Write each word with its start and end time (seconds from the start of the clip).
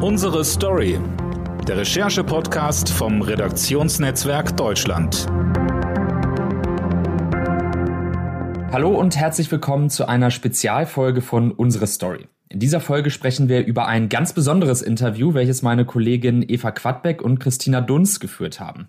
Unsere 0.00 0.44
Story. 0.44 1.00
Der 1.66 1.78
Recherche-Podcast 1.78 2.88
vom 2.88 3.20
Redaktionsnetzwerk 3.20 4.56
Deutschland. 4.56 5.26
Hallo 8.70 8.96
und 8.96 9.16
herzlich 9.16 9.50
willkommen 9.50 9.90
zu 9.90 10.06
einer 10.06 10.30
Spezialfolge 10.30 11.20
von 11.20 11.50
Unsere 11.50 11.88
Story. 11.88 12.28
In 12.48 12.60
dieser 12.60 12.80
Folge 12.80 13.10
sprechen 13.10 13.48
wir 13.48 13.66
über 13.66 13.88
ein 13.88 14.08
ganz 14.08 14.32
besonderes 14.32 14.82
Interview, 14.82 15.34
welches 15.34 15.62
meine 15.62 15.84
Kollegin 15.84 16.44
Eva 16.48 16.70
Quadbeck 16.70 17.20
und 17.20 17.40
Christina 17.40 17.80
Dunz 17.80 18.20
geführt 18.20 18.60
haben. 18.60 18.88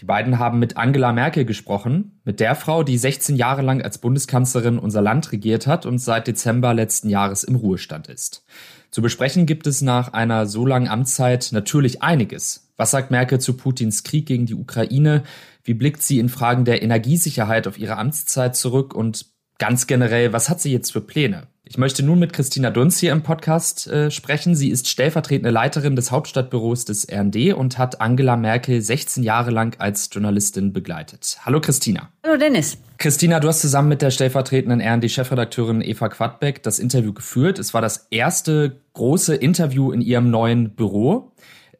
Die 0.00 0.04
beiden 0.04 0.38
haben 0.38 0.58
mit 0.58 0.76
Angela 0.76 1.12
Merkel 1.14 1.46
gesprochen, 1.46 2.20
mit 2.24 2.38
der 2.38 2.54
Frau, 2.54 2.82
die 2.82 2.98
16 2.98 3.34
Jahre 3.34 3.62
lang 3.62 3.80
als 3.80 3.96
Bundeskanzlerin 3.96 4.78
unser 4.78 5.00
Land 5.00 5.32
regiert 5.32 5.66
hat 5.66 5.86
und 5.86 5.98
seit 5.98 6.26
Dezember 6.26 6.74
letzten 6.74 7.08
Jahres 7.08 7.44
im 7.44 7.56
Ruhestand 7.56 8.08
ist. 8.08 8.44
Zu 8.90 9.02
besprechen 9.02 9.46
gibt 9.46 9.66
es 9.68 9.82
nach 9.82 10.12
einer 10.12 10.46
so 10.46 10.66
langen 10.66 10.88
Amtszeit 10.88 11.50
natürlich 11.52 12.02
einiges. 12.02 12.72
Was 12.76 12.90
sagt 12.90 13.10
Merkel 13.10 13.38
zu 13.38 13.56
Putins 13.56 14.02
Krieg 14.02 14.26
gegen 14.26 14.46
die 14.46 14.54
Ukraine? 14.54 15.22
Wie 15.62 15.74
blickt 15.74 16.02
sie 16.02 16.18
in 16.18 16.28
Fragen 16.28 16.64
der 16.64 16.82
Energiesicherheit 16.82 17.68
auf 17.68 17.78
ihre 17.78 17.98
Amtszeit 17.98 18.56
zurück? 18.56 18.94
Und 18.94 19.26
ganz 19.58 19.86
generell, 19.86 20.32
was 20.32 20.48
hat 20.48 20.60
sie 20.60 20.72
jetzt 20.72 20.90
für 20.90 21.00
Pläne? 21.00 21.46
Ich 21.70 21.78
möchte 21.78 22.02
nun 22.02 22.18
mit 22.18 22.32
Christina 22.32 22.70
Dunz 22.70 22.98
hier 22.98 23.12
im 23.12 23.22
Podcast 23.22 23.86
äh, 23.86 24.10
sprechen. 24.10 24.56
Sie 24.56 24.70
ist 24.70 24.88
stellvertretende 24.88 25.50
Leiterin 25.50 25.94
des 25.94 26.10
Hauptstadtbüros 26.10 26.84
des 26.84 27.06
RND 27.08 27.54
und 27.54 27.78
hat 27.78 28.00
Angela 28.00 28.36
Merkel 28.36 28.82
16 28.82 29.22
Jahre 29.22 29.52
lang 29.52 29.78
als 29.78 30.10
Journalistin 30.10 30.72
begleitet. 30.72 31.38
Hallo 31.42 31.60
Christina. 31.60 32.08
Hallo 32.26 32.36
Dennis. 32.38 32.76
Christina, 32.98 33.38
du 33.38 33.46
hast 33.46 33.60
zusammen 33.60 33.88
mit 33.88 34.02
der 34.02 34.10
stellvertretenden 34.10 34.80
RND-Chefredakteurin 34.80 35.80
Eva 35.80 36.08
Quadbeck 36.08 36.60
das 36.64 36.80
Interview 36.80 37.12
geführt. 37.12 37.60
Es 37.60 37.72
war 37.72 37.80
das 37.80 38.08
erste 38.10 38.80
große 38.94 39.36
Interview 39.36 39.92
in 39.92 40.00
ihrem 40.00 40.28
neuen 40.28 40.70
Büro. 40.70 41.30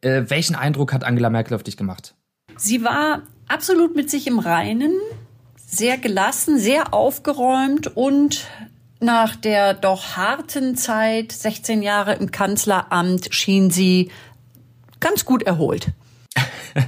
Äh, 0.03 0.23
welchen 0.29 0.55
Eindruck 0.55 0.93
hat 0.93 1.03
Angela 1.03 1.31
Merkel 1.31 1.57
auf 1.57 1.65
dich 1.65 1.77
gemacht? 1.77 2.15
Sie 2.57 2.85
war 2.85 3.23
absolut 3.49 3.97
mit 3.97 4.09
sich 4.09 4.29
im 4.29 4.39
Reinen, 4.39 4.93
sehr 5.57 5.99
gelassen, 5.99 6.61
sehr 6.61 6.95
aufgeräumt 6.95 7.97
und 7.97 8.47
nach 9.01 9.37
der 9.37 9.75
doch 9.75 10.17
harten 10.17 10.77
Zeit, 10.77 11.33
16 11.33 11.83
Jahre 11.83 12.15
im 12.15 12.31
Kanzleramt, 12.31 13.35
schien 13.35 13.71
sie 13.71 14.11
ganz 15.01 15.25
gut 15.25 15.43
erholt. 15.43 15.93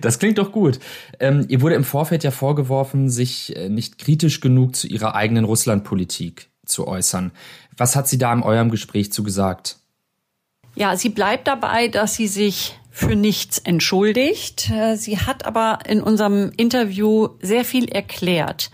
Das 0.00 0.18
klingt 0.18 0.38
doch 0.38 0.52
gut. 0.52 0.78
Ähm, 1.20 1.44
ihr 1.48 1.60
wurde 1.60 1.74
im 1.74 1.84
Vorfeld 1.84 2.24
ja 2.24 2.30
vorgeworfen, 2.30 3.10
sich 3.10 3.54
äh, 3.54 3.68
nicht 3.68 3.98
kritisch 3.98 4.40
genug 4.40 4.74
zu 4.74 4.86
ihrer 4.86 5.14
eigenen 5.14 5.44
Russlandpolitik 5.44 6.48
zu 6.64 6.86
äußern. 6.86 7.32
Was 7.76 7.94
hat 7.94 8.08
sie 8.08 8.16
da 8.16 8.32
in 8.32 8.42
eurem 8.42 8.70
Gespräch 8.70 9.12
zu 9.12 9.22
gesagt? 9.22 9.76
Ja, 10.76 10.96
sie 10.96 11.10
bleibt 11.10 11.46
dabei, 11.46 11.88
dass 11.88 12.14
sie 12.14 12.26
sich 12.26 12.78
für 12.90 13.16
nichts 13.16 13.58
entschuldigt. 13.58 14.70
Äh, 14.70 14.96
sie 14.96 15.18
hat 15.18 15.44
aber 15.44 15.80
in 15.86 16.00
unserem 16.00 16.52
Interview 16.56 17.28
sehr 17.42 17.64
viel 17.64 17.88
erklärt. 17.88 18.70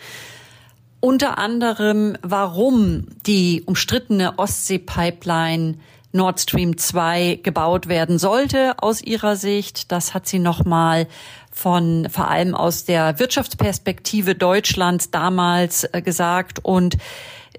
Unter 1.04 1.36
anderem, 1.36 2.16
warum 2.22 3.08
die 3.26 3.64
umstrittene 3.66 4.38
Ostsee-Pipeline 4.38 5.78
Nord 6.12 6.38
Stream 6.38 6.78
2 6.78 7.40
gebaut 7.42 7.88
werden 7.88 8.20
sollte 8.20 8.74
aus 8.78 9.02
ihrer 9.02 9.34
Sicht. 9.34 9.90
Das 9.90 10.14
hat 10.14 10.28
sie 10.28 10.38
nochmal 10.38 11.08
von 11.50 12.06
vor 12.08 12.28
allem 12.28 12.54
aus 12.54 12.84
der 12.84 13.18
Wirtschaftsperspektive 13.18 14.36
Deutschlands 14.36 15.10
damals 15.10 15.82
äh, 15.92 16.02
gesagt 16.02 16.64
und 16.64 16.98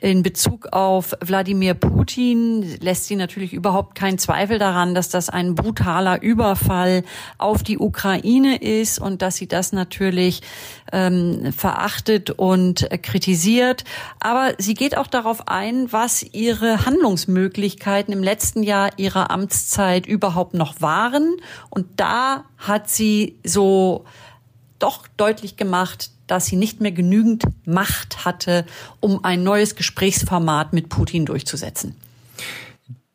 in 0.04 0.22
Bezug 0.22 0.68
auf 0.74 1.16
Wladimir 1.22 1.76
Putin 1.76 2.78
lässt 2.82 3.06
sie 3.06 3.16
natürlich 3.16 3.54
überhaupt 3.54 3.96
keinen 3.96 4.18
Zweifel 4.18 4.60
daran, 4.60 4.94
dass 4.94 5.08
das 5.08 5.30
ein 5.30 5.56
brutaler 5.56 6.22
Überfall 6.22 7.04
auf 7.38 7.64
die 7.64 7.80
Ukraine 7.80 8.58
ist 8.58 9.00
und 9.00 9.22
dass 9.22 9.38
sie 9.38 9.48
das 9.48 9.72
natürlich 9.72 10.42
ähm, 10.92 11.54
verachtet 11.54 12.32
und 12.32 12.86
kritisiert. 13.02 13.86
Aber 14.20 14.56
sie 14.58 14.74
geht 14.74 14.98
auch 14.98 15.08
darauf 15.08 15.48
ein, 15.48 15.94
was 15.94 16.22
ihre 16.22 16.86
Handlungsmöglichkeiten 16.86 18.14
im 18.14 18.22
letzten 18.24 18.62
Jahr 18.62 18.90
ihrer 18.98 19.32
Amtszeit 19.32 20.06
überhaupt 20.06 20.54
noch 20.54 20.82
waren. 20.82 21.38
Und 21.70 21.86
da 21.96 22.44
hat 22.58 22.90
sie 22.90 23.40
so 23.46 24.04
doch 24.80 25.08
deutlich 25.16 25.56
gemacht, 25.56 26.12
dass 26.34 26.48
sie 26.48 26.56
nicht 26.56 26.82
mehr 26.82 26.92
genügend 26.92 27.44
Macht 27.64 28.26
hatte, 28.26 28.66
um 29.00 29.24
ein 29.24 29.44
neues 29.44 29.76
Gesprächsformat 29.76 30.74
mit 30.74 30.90
Putin 30.90 31.28
durchzusetzen. 31.28 31.96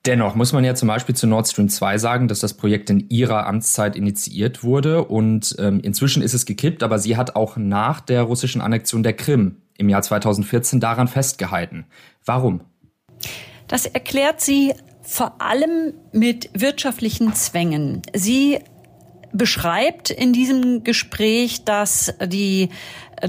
Dennoch 0.07 0.37
muss 0.37 0.53
man 0.53 0.63
ja 0.63 0.77
zum 0.77 0.87
Beispiel 0.87 1.17
zu 1.17 1.27
Nord 1.27 1.49
Stream 1.49 1.69
2 1.69 1.99
sagen, 1.99 2.29
dass 2.29 2.39
das 2.39 2.55
Projekt 2.55 2.91
in 2.91 3.11
ihrer 3.11 3.49
Amtszeit 3.49 3.97
initiiert 3.97 4.63
wurde 4.63 5.05
und 5.05 5.57
ähm, 5.59 5.81
inzwischen 5.81 6.23
ist 6.23 6.33
es 6.33 6.47
gekippt, 6.47 6.85
aber 6.85 7.01
sie 7.01 7.17
hat 7.17 7.35
auch 7.35 7.57
nach 7.57 8.01
der 8.01 8.23
russischen 8.23 8.61
Annexion 8.61 9.03
der 9.03 9.15
Krim 9.15 9.57
im 9.77 9.89
Jahr 9.89 10.03
2014 10.03 10.79
daran 10.79 11.09
festgehalten. 11.09 11.87
Warum? 12.25 12.61
Das 13.67 13.85
erklärt 13.85 14.41
sie 14.41 14.75
vor 15.03 15.43
allem 15.43 15.93
mit 16.13 16.51
wirtschaftlichen 16.55 17.35
Zwängen. 17.35 18.03
Sie 18.15 18.61
beschreibt 19.33 20.11
in 20.11 20.33
diesem 20.33 20.85
Gespräch, 20.85 21.65
dass 21.65 22.15
die 22.25 22.71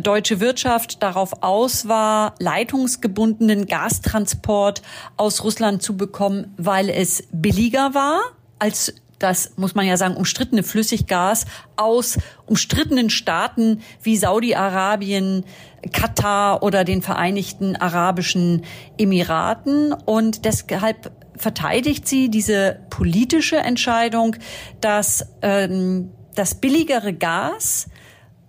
deutsche 0.01 0.39
Wirtschaft 0.39 1.01
darauf 1.01 1.41
aus 1.41 1.87
war, 1.87 2.35
leitungsgebundenen 2.39 3.65
Gastransport 3.65 4.81
aus 5.17 5.43
Russland 5.43 5.81
zu 5.81 5.97
bekommen, 5.97 6.53
weil 6.57 6.89
es 6.89 7.23
billiger 7.31 7.93
war 7.93 8.19
als 8.59 8.93
das 9.17 9.57
muss 9.57 9.75
man 9.75 9.85
ja 9.85 9.97
sagen, 9.97 10.15
umstrittene 10.15 10.63
Flüssiggas 10.63 11.45
aus 11.75 12.17
umstrittenen 12.45 13.09
Staaten 13.09 13.81
wie 14.01 14.15
Saudi-Arabien, 14.15 15.43
Katar 15.91 16.63
oder 16.63 16.85
den 16.85 17.01
Vereinigten 17.01 17.75
Arabischen 17.75 18.63
Emiraten. 18.97 19.91
Und 19.91 20.45
deshalb 20.45 21.11
verteidigt 21.35 22.07
sie 22.07 22.29
diese 22.29 22.79
politische 22.89 23.57
Entscheidung, 23.57 24.37
dass 24.79 25.25
ähm, 25.41 26.11
das 26.35 26.55
billigere 26.55 27.13
Gas 27.13 27.89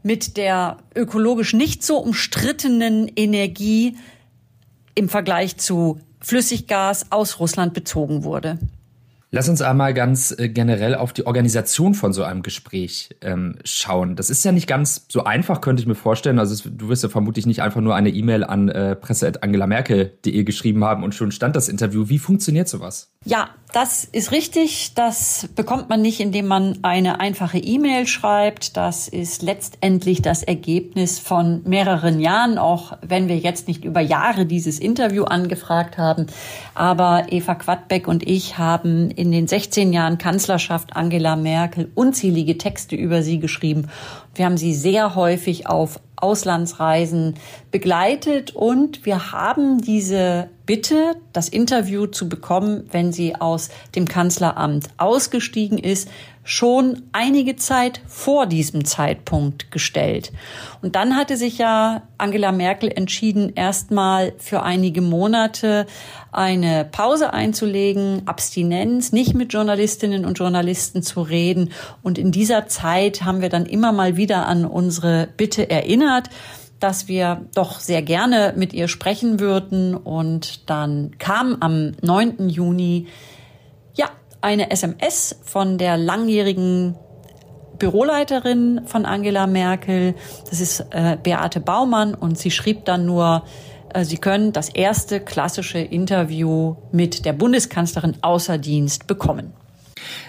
mit 0.02 0.36
der 0.36 0.78
ökologisch 0.94 1.52
nicht 1.52 1.82
so 1.82 1.98
umstrittenen 1.98 3.10
Energie 3.14 3.96
im 4.94 5.08
Vergleich 5.08 5.56
zu 5.56 6.00
Flüssiggas 6.20 7.10
aus 7.10 7.40
Russland 7.40 7.74
bezogen 7.74 8.24
wurde. 8.24 8.58
Lass 9.32 9.48
uns 9.48 9.62
einmal 9.62 9.94
ganz 9.94 10.34
äh, 10.36 10.48
generell 10.48 10.96
auf 10.96 11.12
die 11.12 11.24
Organisation 11.24 11.94
von 11.94 12.12
so 12.12 12.24
einem 12.24 12.42
Gespräch 12.42 13.10
ähm, 13.20 13.56
schauen. 13.64 14.16
Das 14.16 14.28
ist 14.28 14.44
ja 14.44 14.50
nicht 14.50 14.66
ganz 14.66 15.06
so 15.08 15.22
einfach, 15.22 15.60
könnte 15.60 15.80
ich 15.80 15.86
mir 15.86 15.94
vorstellen. 15.94 16.40
Also 16.40 16.54
es, 16.54 16.62
du 16.64 16.88
wirst 16.88 17.04
ja 17.04 17.08
vermutlich 17.08 17.46
nicht 17.46 17.62
einfach 17.62 17.80
nur 17.80 17.94
eine 17.94 18.10
E-Mail 18.10 18.42
an 18.42 18.68
äh, 18.68 18.96
presse.angelamerkel.de 18.96 20.42
geschrieben 20.42 20.84
haben 20.84 21.04
und 21.04 21.14
schon 21.14 21.30
stand 21.30 21.54
das 21.54 21.68
Interview. 21.68 22.08
Wie 22.08 22.18
funktioniert 22.18 22.68
sowas? 22.68 23.12
Ja, 23.24 23.50
das 23.72 24.04
ist 24.04 24.32
richtig. 24.32 24.94
Das 24.94 25.48
bekommt 25.54 25.88
man 25.88 26.02
nicht, 26.02 26.18
indem 26.20 26.46
man 26.46 26.78
eine 26.82 27.20
einfache 27.20 27.58
E-Mail 27.58 28.06
schreibt. 28.06 28.76
Das 28.76 29.06
ist 29.06 29.42
letztendlich 29.42 30.22
das 30.22 30.42
Ergebnis 30.42 31.20
von 31.20 31.62
mehreren 31.64 32.18
Jahren, 32.18 32.58
auch 32.58 32.98
wenn 33.02 33.28
wir 33.28 33.36
jetzt 33.36 33.68
nicht 33.68 33.84
über 33.84 34.00
Jahre 34.00 34.46
dieses 34.46 34.80
Interview 34.80 35.24
angefragt 35.24 35.98
haben. 35.98 36.26
Aber 36.74 37.26
Eva 37.28 37.54
Quadbeck 37.54 38.08
und 38.08 38.26
ich 38.26 38.58
haben 38.58 39.10
in 39.20 39.32
den 39.32 39.46
16 39.46 39.92
Jahren 39.92 40.16
Kanzlerschaft 40.16 40.96
Angela 40.96 41.36
Merkel 41.36 41.92
unzählige 41.94 42.56
Texte 42.56 42.96
über 42.96 43.22
sie 43.22 43.38
geschrieben. 43.38 43.90
Wir 44.34 44.46
haben 44.46 44.56
sie 44.56 44.74
sehr 44.74 45.14
häufig 45.14 45.66
auf 45.66 46.00
Auslandsreisen 46.16 47.34
begleitet 47.70 48.56
und 48.56 49.04
wir 49.04 49.30
haben 49.30 49.82
diese 49.82 50.48
Bitte, 50.64 51.16
das 51.34 51.50
Interview 51.50 52.06
zu 52.06 52.30
bekommen, 52.30 52.88
wenn 52.92 53.12
sie 53.12 53.36
aus 53.36 53.68
dem 53.94 54.08
Kanzleramt 54.08 54.88
ausgestiegen 54.96 55.76
ist, 55.76 56.08
schon 56.50 57.02
einige 57.12 57.54
Zeit 57.54 58.00
vor 58.08 58.46
diesem 58.46 58.84
Zeitpunkt 58.84 59.70
gestellt. 59.70 60.32
Und 60.82 60.96
dann 60.96 61.14
hatte 61.14 61.36
sich 61.36 61.58
ja 61.58 62.02
Angela 62.18 62.50
Merkel 62.50 62.90
entschieden, 62.90 63.52
erstmal 63.54 64.32
für 64.38 64.64
einige 64.64 65.00
Monate 65.00 65.86
eine 66.32 66.84
Pause 66.90 67.32
einzulegen, 67.32 68.22
Abstinenz, 68.26 69.12
nicht 69.12 69.34
mit 69.34 69.52
Journalistinnen 69.52 70.24
und 70.24 70.40
Journalisten 70.40 71.04
zu 71.04 71.22
reden. 71.22 71.70
Und 72.02 72.18
in 72.18 72.32
dieser 72.32 72.66
Zeit 72.66 73.22
haben 73.22 73.42
wir 73.42 73.48
dann 73.48 73.64
immer 73.64 73.92
mal 73.92 74.16
wieder 74.16 74.48
an 74.48 74.64
unsere 74.64 75.28
Bitte 75.36 75.70
erinnert 75.70 76.30
dass 76.80 77.08
wir 77.08 77.44
doch 77.54 77.78
sehr 77.78 78.00
gerne 78.00 78.54
mit 78.56 78.72
ihr 78.72 78.88
sprechen 78.88 79.38
würden. 79.38 79.94
Und 79.94 80.70
dann 80.70 81.10
kam 81.18 81.58
am 81.60 81.92
9. 82.00 82.48
Juni 82.48 83.06
eine 84.40 84.70
SMS 84.70 85.36
von 85.42 85.78
der 85.78 85.96
langjährigen 85.96 86.96
Büroleiterin 87.78 88.82
von 88.86 89.06
Angela 89.06 89.46
Merkel. 89.46 90.14
Das 90.48 90.60
ist 90.60 90.86
äh, 90.90 91.16
Beate 91.22 91.60
Baumann 91.60 92.14
und 92.14 92.38
sie 92.38 92.50
schrieb 92.50 92.84
dann 92.84 93.06
nur, 93.06 93.44
äh, 93.92 94.04
sie 94.04 94.18
können 94.18 94.52
das 94.52 94.68
erste 94.68 95.20
klassische 95.20 95.78
Interview 95.78 96.76
mit 96.92 97.24
der 97.24 97.32
Bundeskanzlerin 97.32 98.16
außer 98.22 98.58
Dienst 98.58 99.06
bekommen. 99.06 99.52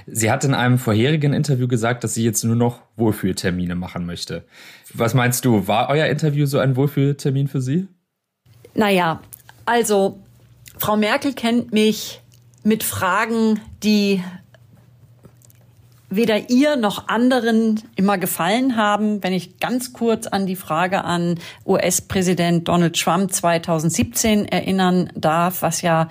Sie 0.08 0.32
hat 0.32 0.44
in 0.44 0.54
einem 0.54 0.78
vorherigen 0.78 1.34
Interview 1.34 1.68
gesagt, 1.68 2.04
dass 2.04 2.14
sie 2.14 2.24
jetzt 2.24 2.44
nur 2.44 2.56
noch 2.56 2.82
Wohlfühltermine 2.98 3.76
machen 3.76 4.06
möchte. 4.06 4.46
Was 4.94 5.14
meinst 5.14 5.46
du, 5.46 5.68
war 5.68 5.90
euer 5.90 6.08
Interview 6.08 6.46
so 6.46 6.60
ein 6.60 6.76
Wohlfühltermin 6.76 7.48
für 7.48 7.62
Sie? 7.62 7.88
Naja, 8.74 9.22
also 9.66 10.20
Frau 10.78 10.98
Merkel 10.98 11.34
kennt 11.34 11.72
mich 11.72 12.22
mit 12.64 12.84
Fragen, 12.84 13.60
die 13.84 14.24
weder 16.12 16.50
ihr 16.50 16.76
noch 16.76 17.08
anderen 17.08 17.82
immer 17.96 18.18
gefallen 18.18 18.76
haben. 18.76 19.24
Wenn 19.24 19.34
ich 19.34 19.60
ganz 19.60 19.94
kurz 19.94 20.28
an 20.28 20.46
die 20.46 20.58
Frage 20.58 21.06
an 21.06 21.40
US-Präsident 21.66 22.68
Donald 22.68 23.00
Trump 23.00 23.32
2017 23.32 24.46
erinnern 24.46 25.10
darf, 25.16 25.62
was 25.62 25.82
ja 25.82 26.10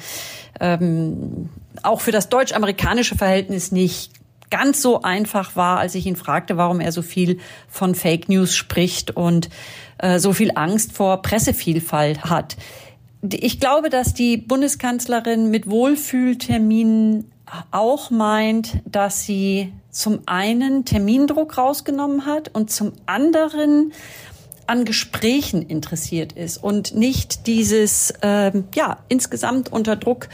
ähm, 0.59 1.51
auch 1.83 2.01
für 2.01 2.13
das 2.13 2.31
deutsch-amerikanische 2.31 3.15
Verhältnis 3.15 3.73
nicht 3.73 4.13
ganz 4.51 4.83
so 4.83 5.03
einfach 5.03 5.55
war, 5.55 5.79
als 5.79 5.95
ich 5.95 6.07
ihn 6.07 6.17
fragte, 6.17 6.57
warum 6.57 6.81
er 6.81 6.93
so 6.93 7.03
viel 7.03 7.39
von 7.69 7.95
Fake 7.95 8.29
News 8.29 8.55
spricht 8.55 9.17
und 9.17 9.49
äh, 9.99 10.19
so 10.19 10.33
viel 10.33 10.53
Angst 10.55 10.93
vor 10.93 11.23
Pressevielfalt 11.23 12.25
hat. 12.25 12.57
Ich 13.23 13.61
glaube, 13.61 13.91
dass 13.91 14.15
die 14.15 14.37
Bundeskanzlerin 14.39 15.51
mit 15.51 15.69
Wohlfühlterminen 15.69 17.31
auch 17.71 18.11
meint, 18.11 18.81
dass 18.87 19.25
sie 19.25 19.73
zum 19.91 20.21
einen 20.27 20.85
Termindruck 20.85 21.59
rausgenommen 21.59 22.25
hat 22.25 22.49
und 22.55 22.71
zum 22.71 22.93
anderen 23.07 23.93
an 24.67 24.85
Gesprächen 24.85 25.63
interessiert 25.63 26.33
ist 26.33 26.63
und 26.63 26.95
nicht 26.95 27.49
dieses 27.49 28.15
ähm, 28.23 28.69
ja 28.75 28.99
insgesamt 29.09 29.73
unter 29.73 29.97
Druck 29.97 30.29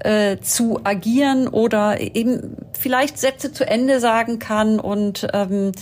äh, 0.00 0.38
zu 0.38 0.80
agieren 0.84 1.46
oder 1.46 2.00
eben 2.00 2.56
vielleicht 2.72 3.18
Sätze 3.18 3.52
zu 3.52 3.66
Ende 3.66 4.00
sagen 4.00 4.40
kann 4.40 4.80
und 4.80 5.28
ähm, 5.32 5.72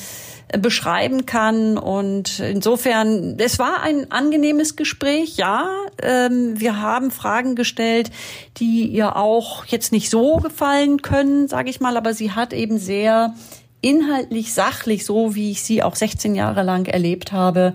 beschreiben 0.53 1.27
kann. 1.27 1.79
Und 1.79 2.41
insofern, 2.41 3.37
es 3.39 3.59
war 3.59 3.83
ein 3.83 4.11
angenehmes 4.11 4.77
Gespräch, 4.77 5.37
ja. 5.37 5.69
Ähm, 6.03 6.61
wir 6.61 6.81
haben 6.81 7.11
Fragen 7.11 7.57
gestellt, 7.57 8.11
die 8.59 8.87
ihr 8.87 9.17
auch 9.17 9.65
jetzt 9.65 9.93
nicht 9.93 10.11
so 10.11 10.37
gefallen 10.37 11.03
können, 11.03 11.49
sage 11.49 11.71
ich 11.71 11.81
mal, 11.81 11.97
aber 11.97 12.15
sie 12.15 12.33
hat 12.33 12.53
eben 12.53 12.79
sehr 12.79 13.35
inhaltlich, 13.81 14.53
sachlich, 14.53 15.05
so 15.05 15.35
wie 15.35 15.53
ich 15.53 15.63
sie 15.63 15.83
auch 15.83 15.95
16 15.95 16.35
Jahre 16.35 16.63
lang 16.63 16.87
erlebt 16.87 17.33
habe, 17.33 17.75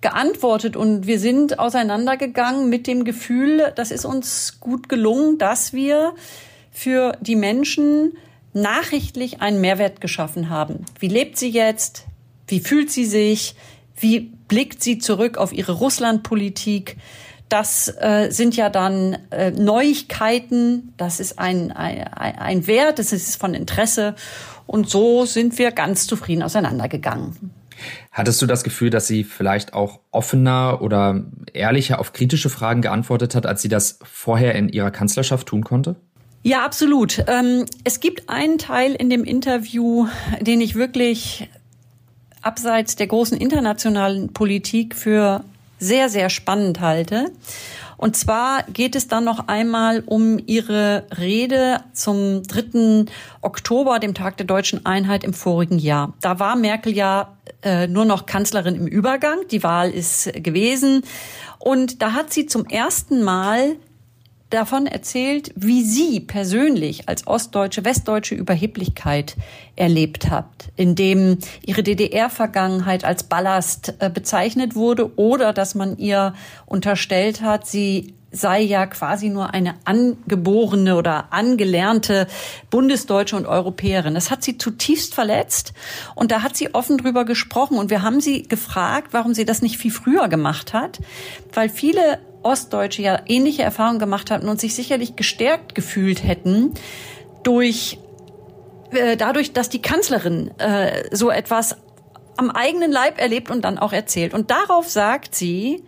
geantwortet 0.00 0.76
und 0.76 1.06
wir 1.06 1.18
sind 1.18 1.58
auseinandergegangen 1.58 2.70
mit 2.70 2.86
dem 2.86 3.04
Gefühl, 3.04 3.72
das 3.76 3.90
ist 3.90 4.06
uns 4.06 4.58
gut 4.60 4.88
gelungen, 4.88 5.36
dass 5.38 5.72
wir 5.72 6.14
für 6.70 7.12
die 7.20 7.36
Menschen 7.36 8.12
nachrichtlich 8.52 9.40
einen 9.40 9.60
Mehrwert 9.60 10.00
geschaffen 10.00 10.50
haben. 10.50 10.84
Wie 10.98 11.08
lebt 11.08 11.36
sie 11.36 11.50
jetzt? 11.50 12.06
Wie 12.46 12.60
fühlt 12.60 12.90
sie 12.90 13.04
sich? 13.04 13.54
Wie 13.96 14.32
blickt 14.48 14.82
sie 14.82 14.98
zurück 14.98 15.38
auf 15.38 15.52
ihre 15.52 15.72
Russlandpolitik? 15.72 16.96
Das 17.48 17.88
äh, 17.98 18.30
sind 18.30 18.56
ja 18.56 18.70
dann 18.70 19.18
äh, 19.30 19.50
Neuigkeiten, 19.50 20.92
das 20.96 21.18
ist 21.18 21.38
ein, 21.38 21.72
ein, 21.72 22.06
ein 22.14 22.66
Wert, 22.68 23.00
das 23.00 23.12
ist 23.12 23.40
von 23.40 23.54
Interesse. 23.54 24.14
Und 24.66 24.88
so 24.88 25.24
sind 25.26 25.58
wir 25.58 25.72
ganz 25.72 26.06
zufrieden 26.06 26.44
auseinandergegangen. 26.44 27.50
Hattest 28.12 28.40
du 28.40 28.46
das 28.46 28.62
Gefühl, 28.62 28.90
dass 28.90 29.06
sie 29.06 29.24
vielleicht 29.24 29.72
auch 29.74 30.00
offener 30.10 30.80
oder 30.80 31.24
ehrlicher 31.52 31.98
auf 31.98 32.12
kritische 32.12 32.50
Fragen 32.50 32.82
geantwortet 32.82 33.34
hat, 33.34 33.46
als 33.46 33.62
sie 33.62 33.68
das 33.68 33.98
vorher 34.02 34.54
in 34.54 34.68
ihrer 34.68 34.90
Kanzlerschaft 34.90 35.48
tun 35.48 35.64
konnte? 35.64 35.96
Ja, 36.42 36.64
absolut. 36.64 37.22
Ähm, 37.26 37.66
es 37.84 38.00
gibt 38.00 38.30
einen 38.30 38.56
Teil 38.56 38.94
in 38.94 39.10
dem 39.10 39.24
Interview, 39.24 40.06
den 40.40 40.60
ich 40.60 40.74
wirklich 40.74 41.50
abseits 42.40 42.96
der 42.96 43.08
großen 43.08 43.36
internationalen 43.36 44.32
Politik 44.32 44.94
für 44.94 45.44
sehr, 45.78 46.08
sehr 46.08 46.30
spannend 46.30 46.80
halte. 46.80 47.30
Und 47.98 48.16
zwar 48.16 48.62
geht 48.62 48.96
es 48.96 49.08
dann 49.08 49.24
noch 49.24 49.48
einmal 49.48 50.02
um 50.06 50.38
ihre 50.46 51.04
Rede 51.18 51.80
zum 51.92 52.42
3. 52.44 53.04
Oktober, 53.42 53.98
dem 53.98 54.14
Tag 54.14 54.38
der 54.38 54.46
deutschen 54.46 54.86
Einheit 54.86 55.22
im 55.22 55.34
vorigen 55.34 55.78
Jahr. 55.78 56.14
Da 56.22 56.38
war 56.38 56.56
Merkel 56.56 56.94
ja 56.94 57.36
äh, 57.62 57.86
nur 57.86 58.06
noch 58.06 58.24
Kanzlerin 58.24 58.74
im 58.74 58.86
Übergang. 58.86 59.40
Die 59.50 59.62
Wahl 59.62 59.90
ist 59.90 60.32
gewesen. 60.32 61.02
Und 61.58 62.00
da 62.00 62.14
hat 62.14 62.32
sie 62.32 62.46
zum 62.46 62.64
ersten 62.64 63.22
Mal 63.22 63.76
davon 64.50 64.86
erzählt, 64.86 65.52
wie 65.54 65.82
sie 65.82 66.20
persönlich 66.20 67.08
als 67.08 67.26
Ostdeutsche, 67.26 67.84
Westdeutsche 67.84 68.34
Überheblichkeit 68.34 69.36
erlebt 69.76 70.30
habt, 70.30 70.70
indem 70.76 71.38
ihre 71.64 71.82
DDR-Vergangenheit 71.82 73.04
als 73.04 73.22
Ballast 73.22 73.94
äh, 74.00 74.10
bezeichnet 74.10 74.74
wurde 74.74 75.16
oder 75.16 75.52
dass 75.52 75.74
man 75.74 75.96
ihr 75.96 76.34
unterstellt 76.66 77.40
hat, 77.42 77.66
sie 77.66 78.14
sei 78.32 78.60
ja 78.60 78.86
quasi 78.86 79.28
nur 79.28 79.52
eine 79.52 79.74
angeborene 79.84 80.96
oder 80.96 81.32
angelernte 81.32 82.26
Bundesdeutsche 82.70 83.36
und 83.36 83.46
Europäerin. 83.46 84.14
Das 84.14 84.30
hat 84.30 84.44
sie 84.44 84.56
zutiefst 84.56 85.14
verletzt 85.14 85.72
und 86.14 86.30
da 86.30 86.42
hat 86.42 86.56
sie 86.56 86.74
offen 86.74 86.98
drüber 86.98 87.24
gesprochen 87.24 87.78
und 87.78 87.90
wir 87.90 88.02
haben 88.02 88.20
sie 88.20 88.42
gefragt, 88.44 89.08
warum 89.12 89.34
sie 89.34 89.44
das 89.44 89.62
nicht 89.62 89.78
viel 89.78 89.90
früher 89.90 90.28
gemacht 90.28 90.72
hat, 90.72 91.00
weil 91.52 91.68
viele 91.68 92.20
Ostdeutsche 92.42 93.02
ja 93.02 93.20
ähnliche 93.26 93.62
Erfahrungen 93.62 93.98
gemacht 93.98 94.30
hatten 94.30 94.48
und 94.48 94.60
sich 94.60 94.74
sicherlich 94.74 95.16
gestärkt 95.16 95.74
gefühlt 95.74 96.24
hätten 96.24 96.74
durch 97.42 97.98
äh, 98.92 99.16
dadurch, 99.16 99.52
dass 99.52 99.68
die 99.68 99.82
Kanzlerin 99.82 100.50
äh, 100.58 101.04
so 101.14 101.30
etwas 101.30 101.76
am 102.36 102.50
eigenen 102.50 102.90
Leib 102.90 103.20
erlebt 103.20 103.50
und 103.50 103.64
dann 103.64 103.78
auch 103.78 103.92
erzählt. 103.92 104.34
Und 104.34 104.50
darauf 104.50 104.88
sagt 104.88 105.34
sie, 105.34 105.84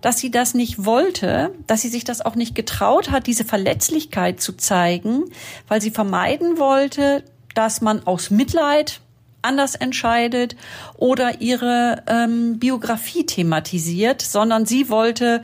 dass 0.00 0.18
sie 0.18 0.30
das 0.30 0.54
nicht 0.54 0.84
wollte, 0.84 1.52
dass 1.66 1.82
sie 1.82 1.88
sich 1.88 2.04
das 2.04 2.20
auch 2.20 2.34
nicht 2.34 2.54
getraut 2.54 3.10
hat, 3.10 3.26
diese 3.26 3.44
Verletzlichkeit 3.44 4.40
zu 4.40 4.54
zeigen, 4.54 5.24
weil 5.68 5.80
sie 5.80 5.90
vermeiden 5.90 6.58
wollte, 6.58 7.24
dass 7.54 7.80
man 7.80 8.06
aus 8.06 8.30
Mitleid 8.30 9.00
anders 9.42 9.74
entscheidet 9.74 10.56
oder 10.96 11.40
ihre 11.40 12.02
ähm, 12.06 12.58
Biografie 12.58 13.24
thematisiert, 13.24 14.22
sondern 14.22 14.66
sie 14.66 14.88
wollte 14.88 15.42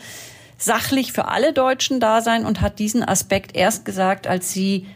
sachlich 0.59 1.13
für 1.13 1.29
alle 1.29 1.53
Deutschen 1.53 2.01
da 2.01 2.21
sein 2.23 2.47
und 2.47 2.61
hat 2.61 2.79
diesen 2.79 3.03
Aspekt 3.03 3.57
erst 3.57 3.85
gesagt, 3.85 4.27
als 4.27 4.53
sie 4.53 4.87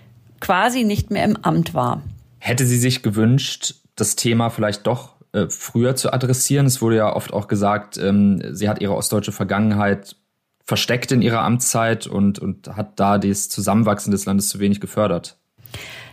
quasi 0.40 0.84
nicht 0.84 1.10
mehr 1.10 1.24
im 1.24 1.36
Amt 1.36 1.74
war. 1.74 2.02
Hätte 2.38 2.64
sie 2.64 2.78
sich 2.78 3.02
gewünscht, 3.02 3.74
das 3.96 4.16
Thema 4.16 4.48
vielleicht 4.48 4.86
doch 4.86 5.19
äh, 5.32 5.46
früher 5.48 5.96
zu 5.96 6.12
adressieren? 6.12 6.66
Es 6.66 6.82
wurde 6.82 6.96
ja 6.96 7.14
oft 7.14 7.32
auch 7.32 7.48
gesagt, 7.48 7.98
ähm, 7.98 8.42
sie 8.54 8.68
hat 8.68 8.80
ihre 8.80 8.94
ostdeutsche 8.94 9.32
Vergangenheit 9.32 10.16
versteckt 10.64 11.10
in 11.12 11.22
ihrer 11.22 11.40
Amtszeit 11.40 12.06
und, 12.06 12.38
und 12.38 12.76
hat 12.76 13.00
da 13.00 13.18
das 13.18 13.48
Zusammenwachsen 13.48 14.12
des 14.12 14.26
Landes 14.26 14.48
zu 14.48 14.60
wenig 14.60 14.80
gefördert. 14.80 15.36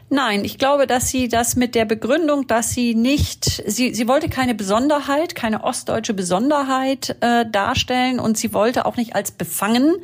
Nein, 0.10 0.46
ich 0.46 0.58
glaube, 0.58 0.88
dass 0.88 1.10
sie 1.10 1.28
das 1.28 1.58
mit 1.58 1.76
der 1.76 1.84
Begründung, 1.84 2.48
dass 2.48 2.70
sie 2.70 2.96
nicht, 2.96 3.62
sie, 3.68 3.94
sie 3.94 4.08
wollte 4.08 4.30
keine 4.30 4.56
Besonderheit, 4.56 5.36
keine 5.36 5.66
ostdeutsche 5.66 6.14
Besonderheit 6.14 7.18
äh, 7.20 7.46
darstellen 7.46 8.18
und 8.18 8.38
sie 8.38 8.54
wollte 8.54 8.86
auch 8.86 8.96
nicht 8.96 9.18
als 9.18 9.32
befangen 9.32 9.96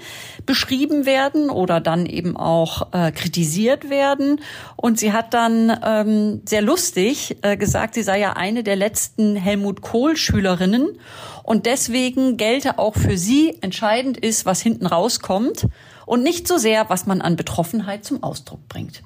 beschrieben 0.46 1.06
werden 1.06 1.50
oder 1.50 1.80
dann 1.80 2.06
eben 2.06 2.36
auch 2.36 2.92
äh, 2.92 3.14
kritisiert 3.14 3.90
werden. 3.90 4.42
Und 4.76 5.00
sie 5.00 5.14
hat 5.14 5.34
dann 5.34 5.72
ähm, 5.86 6.42
sehr 6.46 6.62
lustig 6.62 7.38
äh, 7.42 7.56
gesagt, 7.56 7.94
sie 7.94 8.04
sei 8.04 8.20
ja 8.20 8.34
eine 8.34 8.64
der 8.64 8.76
letzten 8.76 9.38
Helmut 9.38 9.80
Kohl-Schülerinnen 9.80 11.00
und 11.44 11.66
deswegen 11.66 12.36
gelte 12.36 12.78
auch 12.78 12.96
für 12.96 13.18
sie 13.18 13.58
entscheidend 13.62 14.18
ist, 14.18 14.46
was 14.46 14.62
hinten 14.62 14.86
rauskommt 14.86 15.68
und 16.06 16.24
nicht 16.24 16.46
so 16.46 16.58
sehr, 16.58 16.90
was 16.90 17.06
man 17.06 17.22
an 17.22 17.38
Betroffenheit 17.38 18.04
zum 18.04 18.22
Ausdruck 18.22 18.68
bringt. 18.68 19.02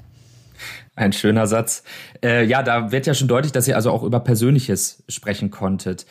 Ein 0.98 1.14
schöner 1.14 1.46
Satz. 1.46 1.84
Äh, 2.24 2.46
ja, 2.46 2.64
da 2.64 2.92
wird 2.92 3.06
ja 3.06 3.14
schon 3.14 3.28
deutlich, 3.28 3.52
dass 3.52 3.68
ihr 3.68 3.76
also 3.76 3.92
auch 3.92 4.02
über 4.02 4.20
Persönliches 4.20 5.04
sprechen 5.08 5.52
konntet. 5.52 6.08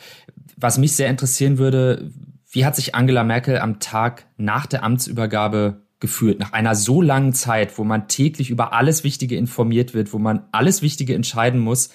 Was 0.55 0.77
mich 0.77 0.95
sehr 0.95 1.09
interessieren 1.09 1.57
würde, 1.57 2.09
wie 2.49 2.65
hat 2.65 2.77
sich 2.77 2.95
Angela 2.95 3.25
Merkel 3.25 3.59
am 3.59 3.81
Tag 3.81 4.27
nach 4.37 4.65
der 4.65 4.83
Amtsübergabe 4.83 5.81
gefühlt, 5.99 6.39
nach 6.39 6.53
einer 6.53 6.73
so 6.73 7.01
langen 7.01 7.33
Zeit, 7.33 7.77
wo 7.77 7.83
man 7.83 8.07
täglich 8.07 8.49
über 8.49 8.71
alles 8.71 9.03
Wichtige 9.03 9.35
informiert 9.35 9.93
wird, 9.93 10.13
wo 10.13 10.19
man 10.19 10.47
alles 10.53 10.81
Wichtige 10.81 11.15
entscheiden 11.15 11.59
muss? 11.59 11.89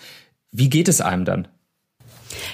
Wie 0.51 0.69
geht 0.69 0.89
es 0.89 1.01
einem 1.01 1.25
dann? 1.25 1.49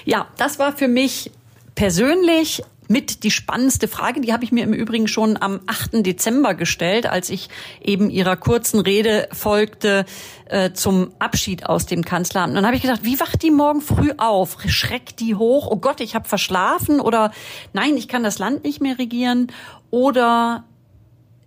Ja, 0.05 0.29
das 0.37 0.57
war 0.57 0.71
für 0.71 0.87
mich 0.87 1.31
persönlich 1.75 2.63
mit 2.89 3.23
die 3.23 3.31
spannendste 3.31 3.87
Frage. 3.87 4.19
Die 4.19 4.33
habe 4.33 4.43
ich 4.43 4.51
mir 4.51 4.63
im 4.63 4.73
Übrigen 4.73 5.07
schon 5.07 5.41
am 5.41 5.61
8. 5.67 6.05
Dezember 6.05 6.55
gestellt, 6.55 7.05
als 7.05 7.29
ich 7.29 7.47
eben 7.81 8.09
ihrer 8.09 8.35
kurzen 8.35 8.79
Rede 8.79 9.29
folgte 9.31 10.05
äh, 10.45 10.73
zum 10.73 11.11
Abschied 11.19 11.67
aus 11.67 11.85
dem 11.85 12.03
Kanzleramt. 12.03 12.49
Und 12.49 12.55
dann 12.55 12.65
habe 12.65 12.75
ich 12.75 12.81
gedacht, 12.81 13.03
wie 13.03 13.19
wacht 13.19 13.43
die 13.43 13.51
morgen 13.51 13.81
früh 13.81 14.11
auf? 14.17 14.57
Schreckt 14.67 15.19
die 15.19 15.35
hoch? 15.35 15.67
Oh 15.69 15.77
Gott, 15.77 16.01
ich 16.01 16.15
habe 16.15 16.27
verschlafen 16.27 16.99
oder 16.99 17.31
nein, 17.73 17.95
ich 17.95 18.07
kann 18.07 18.23
das 18.23 18.39
Land 18.39 18.63
nicht 18.63 18.81
mehr 18.81 18.97
regieren 18.97 19.51
oder 19.91 20.65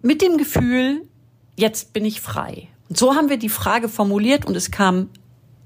mit 0.01 0.23
dem 0.23 0.39
Gefühl, 0.39 1.03
jetzt 1.57 1.93
bin 1.93 2.05
ich 2.05 2.21
frei. 2.21 2.69
Und 2.89 2.99
so 2.99 3.17
haben 3.17 3.29
wir 3.29 3.37
die 3.37 3.49
Frage 3.49 3.89
formuliert 3.89 4.47
und 4.47 4.57
es 4.57 4.71
kam 4.71 5.09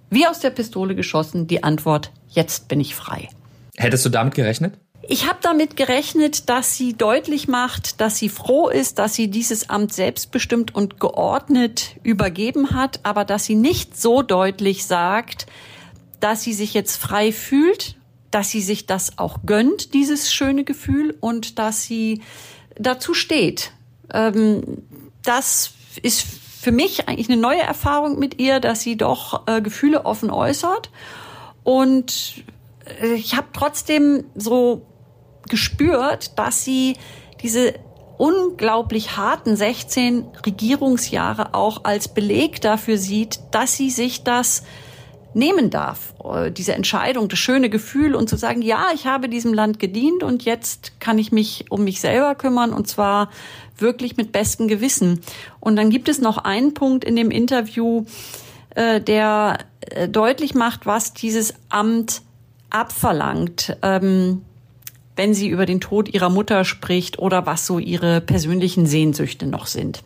wie 0.08 0.26
aus 0.26 0.40
der 0.40 0.50
Pistole 0.50 0.94
geschossen 0.94 1.46
die 1.46 1.64
Antwort, 1.64 2.12
jetzt 2.28 2.68
bin 2.68 2.80
ich 2.80 2.94
frei. 2.94 3.28
Hättest 3.76 4.06
du 4.06 4.08
damit 4.08 4.34
gerechnet? 4.34 4.78
Ich 5.08 5.28
habe 5.28 5.38
damit 5.40 5.76
gerechnet, 5.76 6.48
dass 6.48 6.76
sie 6.76 6.94
deutlich 6.94 7.46
macht, 7.46 8.00
dass 8.00 8.18
sie 8.18 8.28
froh 8.28 8.68
ist, 8.68 8.98
dass 8.98 9.14
sie 9.14 9.28
dieses 9.28 9.70
Amt 9.70 9.92
selbstbestimmt 9.92 10.74
und 10.74 10.98
geordnet 10.98 11.96
übergeben 12.02 12.72
hat, 12.72 13.00
aber 13.04 13.24
dass 13.24 13.44
sie 13.44 13.54
nicht 13.54 13.96
so 13.96 14.22
deutlich 14.22 14.84
sagt, 14.84 15.46
dass 16.18 16.42
sie 16.42 16.52
sich 16.52 16.74
jetzt 16.74 16.96
frei 16.96 17.30
fühlt, 17.30 17.94
dass 18.32 18.50
sie 18.50 18.60
sich 18.60 18.86
das 18.86 19.18
auch 19.18 19.38
gönnt, 19.46 19.94
dieses 19.94 20.32
schöne 20.32 20.64
Gefühl, 20.64 21.16
und 21.20 21.60
dass 21.60 21.84
sie 21.84 22.22
dazu 22.74 23.14
steht. 23.14 23.72
Ähm, 24.12 24.82
das 25.22 25.70
ist 26.02 26.26
für 26.60 26.72
mich 26.72 27.08
eigentlich 27.08 27.28
eine 27.30 27.40
neue 27.40 27.62
Erfahrung 27.62 28.18
mit 28.18 28.40
ihr, 28.40 28.58
dass 28.58 28.80
sie 28.80 28.96
doch 28.96 29.46
äh, 29.46 29.62
Gefühle 29.62 30.04
offen 30.04 30.30
äußert. 30.30 30.90
Und 31.62 32.44
äh, 33.00 33.14
ich 33.14 33.36
habe 33.36 33.46
trotzdem 33.52 34.24
so 34.34 34.84
gespürt, 35.48 36.38
dass 36.38 36.64
sie 36.64 36.96
diese 37.42 37.74
unglaublich 38.18 39.16
harten 39.16 39.56
16 39.56 40.24
Regierungsjahre 40.44 41.54
auch 41.54 41.84
als 41.84 42.08
Beleg 42.08 42.60
dafür 42.60 42.96
sieht, 42.96 43.40
dass 43.50 43.76
sie 43.76 43.90
sich 43.90 44.24
das 44.24 44.62
nehmen 45.34 45.68
darf, 45.68 46.14
äh, 46.24 46.50
diese 46.50 46.72
Entscheidung, 46.72 47.28
das 47.28 47.38
schöne 47.38 47.68
Gefühl 47.68 48.14
und 48.14 48.28
zu 48.28 48.36
sagen, 48.36 48.62
ja, 48.62 48.86
ich 48.94 49.06
habe 49.06 49.28
diesem 49.28 49.52
Land 49.52 49.78
gedient 49.78 50.22
und 50.22 50.44
jetzt 50.44 50.98
kann 50.98 51.18
ich 51.18 51.30
mich 51.30 51.66
um 51.70 51.84
mich 51.84 52.00
selber 52.00 52.34
kümmern 52.34 52.72
und 52.72 52.88
zwar 52.88 53.30
wirklich 53.76 54.16
mit 54.16 54.32
bestem 54.32 54.66
Gewissen. 54.66 55.20
Und 55.60 55.76
dann 55.76 55.90
gibt 55.90 56.08
es 56.08 56.22
noch 56.22 56.38
einen 56.38 56.72
Punkt 56.72 57.04
in 57.04 57.16
dem 57.16 57.30
Interview, 57.30 58.06
äh, 58.70 58.98
der 59.02 59.58
äh, 59.80 60.08
deutlich 60.08 60.54
macht, 60.54 60.86
was 60.86 61.12
dieses 61.12 61.52
Amt 61.68 62.22
abverlangt. 62.70 63.76
Wenn 65.16 65.34
sie 65.34 65.48
über 65.48 65.66
den 65.66 65.80
Tod 65.80 66.12
ihrer 66.12 66.28
Mutter 66.28 66.64
spricht 66.64 67.18
oder 67.18 67.46
was 67.46 67.66
so 67.66 67.78
ihre 67.78 68.20
persönlichen 68.20 68.86
Sehnsüchte 68.86 69.46
noch 69.46 69.66
sind. 69.66 70.02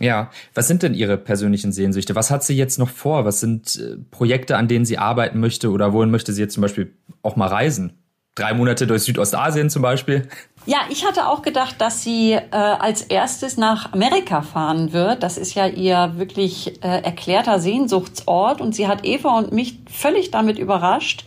Ja, 0.00 0.30
was 0.54 0.66
sind 0.66 0.82
denn 0.82 0.94
Ihre 0.94 1.18
persönlichen 1.18 1.72
Sehnsüchte? 1.72 2.14
Was 2.14 2.30
hat 2.30 2.42
sie 2.42 2.56
jetzt 2.56 2.78
noch 2.78 2.88
vor? 2.88 3.26
Was 3.26 3.40
sind 3.40 3.76
äh, 3.76 3.98
Projekte, 4.10 4.56
an 4.56 4.66
denen 4.66 4.86
sie 4.86 4.96
arbeiten 4.96 5.38
möchte 5.40 5.70
oder 5.70 5.92
wohin 5.92 6.10
möchte 6.10 6.32
sie 6.32 6.40
jetzt 6.40 6.54
zum 6.54 6.62
Beispiel 6.62 6.94
auch 7.22 7.36
mal 7.36 7.48
reisen? 7.48 7.98
Drei 8.34 8.54
Monate 8.54 8.86
durch 8.86 9.02
Südostasien 9.02 9.68
zum 9.68 9.82
Beispiel? 9.82 10.26
Ja, 10.64 10.78
ich 10.88 11.06
hatte 11.06 11.26
auch 11.26 11.42
gedacht, 11.42 11.80
dass 11.80 12.02
sie 12.02 12.32
äh, 12.32 12.48
als 12.50 13.02
erstes 13.02 13.58
nach 13.58 13.92
Amerika 13.92 14.40
fahren 14.40 14.94
wird. 14.94 15.22
Das 15.22 15.36
ist 15.36 15.54
ja 15.54 15.66
ihr 15.66 16.14
wirklich 16.16 16.82
äh, 16.82 17.02
erklärter 17.02 17.60
Sehnsuchtsort. 17.60 18.62
Und 18.62 18.74
sie 18.74 18.88
hat 18.88 19.04
Eva 19.04 19.36
und 19.36 19.52
mich 19.52 19.80
völlig 19.90 20.30
damit 20.30 20.58
überrascht, 20.58 21.26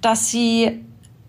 dass 0.00 0.30
sie 0.30 0.80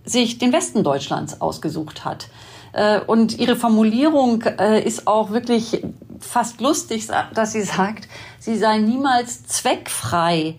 sich 0.05 0.37
den 0.37 0.53
Westen 0.53 0.83
Deutschlands 0.83 1.41
ausgesucht 1.41 2.05
hat. 2.05 2.27
Äh, 2.73 2.99
und 2.99 3.37
ihre 3.39 3.55
Formulierung 3.55 4.43
äh, 4.43 4.81
ist 4.81 5.07
auch 5.07 5.31
wirklich 5.31 5.83
fast 6.19 6.61
lustig, 6.61 7.07
dass 7.33 7.51
sie 7.53 7.61
sagt, 7.61 8.07
sie 8.39 8.57
sei 8.57 8.77
niemals 8.79 9.45
zweckfrei 9.45 10.55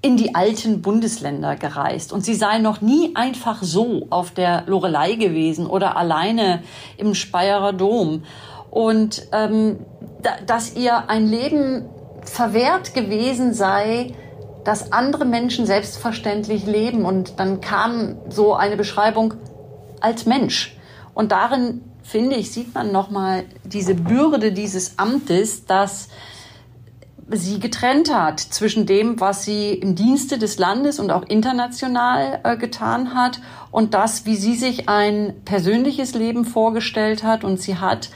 in 0.00 0.16
die 0.18 0.34
alten 0.34 0.82
Bundesländer 0.82 1.56
gereist 1.56 2.12
und 2.12 2.24
sie 2.24 2.34
sei 2.34 2.58
noch 2.58 2.82
nie 2.82 3.16
einfach 3.16 3.62
so 3.62 4.06
auf 4.10 4.32
der 4.32 4.64
Lorelei 4.66 5.14
gewesen 5.14 5.66
oder 5.66 5.96
alleine 5.96 6.62
im 6.98 7.14
Speyerer 7.14 7.72
Dom 7.72 8.24
und 8.70 9.26
ähm, 9.32 9.78
da, 10.22 10.32
dass 10.46 10.76
ihr 10.76 11.08
ein 11.08 11.26
Leben 11.26 11.88
verwehrt 12.22 12.92
gewesen 12.92 13.54
sei, 13.54 14.12
dass 14.64 14.92
andere 14.92 15.24
Menschen 15.24 15.66
selbstverständlich 15.66 16.66
leben 16.66 17.04
und 17.04 17.38
dann 17.38 17.60
kam 17.60 18.16
so 18.28 18.54
eine 18.54 18.76
Beschreibung 18.76 19.34
als 20.00 20.26
Mensch 20.26 20.76
und 21.14 21.32
darin 21.32 21.82
finde 22.02 22.36
ich, 22.36 22.52
sieht 22.52 22.74
man 22.74 22.92
nochmal 22.92 23.44
diese 23.64 23.94
Bürde 23.94 24.52
dieses 24.52 24.98
Amtes, 24.98 25.64
dass 25.64 26.08
sie 27.30 27.58
getrennt 27.58 28.12
hat 28.12 28.38
zwischen 28.38 28.84
dem, 28.84 29.18
was 29.18 29.44
sie 29.44 29.72
im 29.72 29.94
Dienste 29.94 30.38
des 30.38 30.58
Landes 30.58 30.98
und 31.00 31.10
auch 31.10 31.22
international 31.22 32.40
äh, 32.44 32.56
getan 32.56 33.14
hat 33.14 33.40
und 33.70 33.94
das, 33.94 34.26
wie 34.26 34.36
sie 34.36 34.54
sich 34.54 34.88
ein 34.88 35.32
persönliches 35.44 36.14
Leben 36.14 36.44
vorgestellt 36.44 37.22
hat. 37.22 37.42
Und 37.42 37.60
sie 37.60 37.78
hat 37.78 38.10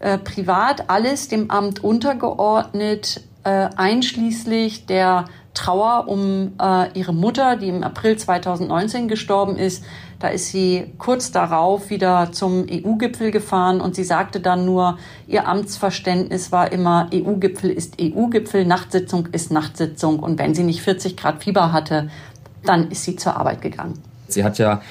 äh, 0.00 0.16
privat 0.16 0.88
alles 0.88 1.28
dem 1.28 1.50
Amt 1.50 1.84
untergeordnet, 1.84 3.20
äh, 3.48 3.70
einschließlich 3.76 4.84
der 4.84 5.24
Trauer 5.54 6.06
um 6.06 6.52
äh, 6.60 6.92
ihre 6.92 7.14
Mutter, 7.14 7.56
die 7.56 7.68
im 7.68 7.82
April 7.82 8.16
2019 8.16 9.08
gestorben 9.08 9.56
ist. 9.56 9.84
Da 10.18 10.28
ist 10.28 10.48
sie 10.48 10.92
kurz 10.98 11.32
darauf 11.32 11.88
wieder 11.88 12.30
zum 12.32 12.66
EU-Gipfel 12.70 13.30
gefahren 13.30 13.80
und 13.80 13.94
sie 13.94 14.04
sagte 14.04 14.40
dann 14.40 14.66
nur, 14.66 14.98
ihr 15.26 15.48
Amtsverständnis 15.48 16.52
war 16.52 16.70
immer, 16.72 17.08
EU-Gipfel 17.14 17.70
ist 17.70 17.96
EU-Gipfel, 17.98 18.66
Nachtsitzung 18.66 19.28
ist 19.32 19.50
Nachtsitzung 19.50 20.18
und 20.18 20.38
wenn 20.38 20.54
sie 20.54 20.64
nicht 20.64 20.82
40 20.82 21.16
Grad 21.16 21.42
Fieber 21.42 21.72
hatte, 21.72 22.10
dann 22.64 22.90
ist 22.90 23.04
sie 23.04 23.16
zur 23.16 23.36
Arbeit 23.36 23.62
gegangen. 23.62 23.94
Sie 24.28 24.44
hat 24.44 24.58
ja 24.58 24.82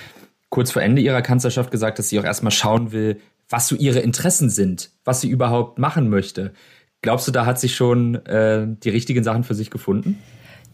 kurz 0.50 0.72
vor 0.72 0.82
Ende 0.82 1.02
ihrer 1.02 1.22
Kanzlerschaft 1.22 1.70
gesagt, 1.70 2.00
dass 2.00 2.10
sie 2.10 2.20
auch 2.20 2.24
erstmal 2.24 2.52
schauen 2.52 2.92
will, 2.92 3.22
was 3.50 3.68
so 3.68 3.76
ihre 3.76 4.00
Interessen 4.00 4.50
sind, 4.50 4.90
was 5.06 5.22
sie 5.22 5.30
überhaupt 5.30 5.78
machen 5.78 6.10
möchte. 6.10 6.54
Glaubst 7.02 7.28
du, 7.28 7.32
da 7.32 7.46
hat 7.46 7.60
sie 7.60 7.70
schon 7.70 8.16
äh, 8.26 8.66
die 8.68 8.90
richtigen 8.90 9.24
Sachen 9.24 9.44
für 9.44 9.56
sich 9.56 9.70
gefunden? 9.70 10.22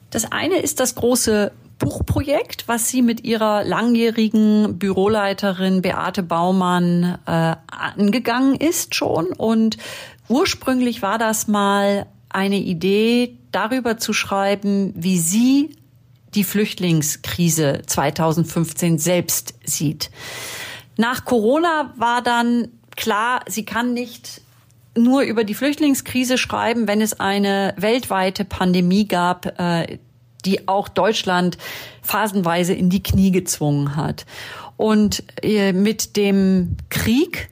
Das 0.10 0.32
eine 0.32 0.60
ist 0.60 0.80
das 0.80 0.96
große 0.96 1.52
Buchprojekt, 1.80 2.68
was 2.68 2.88
sie 2.88 3.02
mit 3.02 3.26
ihrer 3.26 3.64
langjährigen 3.64 4.78
Büroleiterin 4.80 5.82
Beate 5.82 6.24
Baumann 6.24 7.18
äh, 7.26 7.56
angegangen 7.68 8.56
ist 8.56 8.96
schon. 8.96 9.28
Und 9.34 9.78
ursprünglich 10.30 11.02
war 11.02 11.18
das 11.18 11.48
mal 11.48 12.06
eine 12.30 12.58
Idee, 12.58 13.38
darüber 13.52 13.98
zu 13.98 14.14
schreiben, 14.14 14.94
wie 14.96 15.18
sie 15.18 15.76
die 16.36 16.44
Flüchtlingskrise 16.44 17.82
2015 17.86 18.98
selbst 18.98 19.56
sieht. 19.66 20.10
Nach 20.98 21.26
Corona 21.26 21.94
war 21.98 22.22
dann 22.22 22.70
klar, 22.96 23.42
sie 23.48 23.66
kann 23.66 23.94
nicht 23.94 24.43
nur 24.96 25.22
über 25.24 25.44
die 25.44 25.56
Flüchtlingskrise 25.56 26.38
schreiben, 26.38 26.88
wenn 26.88 27.02
es 27.02 27.20
eine 27.20 27.74
weltweite 27.78 28.46
Pandemie 28.46 29.08
gab, 29.08 29.60
äh, 29.60 30.00
die 30.46 30.68
auch 30.68 30.88
Deutschland 30.88 31.58
phasenweise 32.02 32.74
in 32.74 32.90
die 32.90 33.02
Knie 33.02 33.32
gezwungen 33.32 33.96
hat. 33.96 34.26
Und 34.78 35.24
äh, 35.42 35.74
mit 35.74 36.18
dem 36.18 36.78
Krieg 36.90 37.50